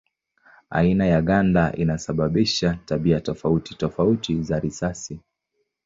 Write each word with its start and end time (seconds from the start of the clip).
Aina 0.69 1.05
ya 1.05 1.21
ganda 1.21 1.73
inasababisha 1.75 2.79
tabia 2.85 3.19
tofauti 3.21 3.75
tofauti 3.75 4.41
za 4.43 4.59
risasi. 4.59 5.19